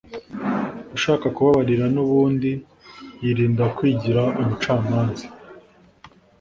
ushaka 0.95 1.25
kubabarira 1.35 1.85
n’ubundi 1.95 2.51
yirinda 3.21 3.63
kwigira 3.75 4.23
umucamanza 4.41 5.25